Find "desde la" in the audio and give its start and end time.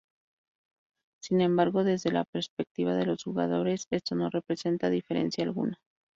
1.83-2.23